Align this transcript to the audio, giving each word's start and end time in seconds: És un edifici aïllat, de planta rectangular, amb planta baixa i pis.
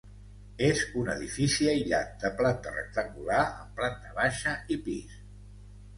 És 0.67 0.79
un 1.01 1.11
edifici 1.15 1.67
aïllat, 1.73 2.09
de 2.25 2.33
planta 2.41 2.73
rectangular, 2.79 3.45
amb 3.45 3.79
planta 3.83 4.19
baixa 4.21 4.59
i 4.77 4.79
pis. 4.89 5.21